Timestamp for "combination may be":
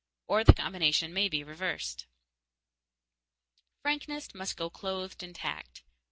0.51-1.43